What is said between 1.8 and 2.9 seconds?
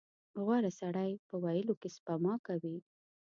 کې سپما کوي.